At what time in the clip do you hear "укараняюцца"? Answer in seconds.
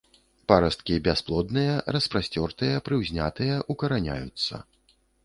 3.75-4.55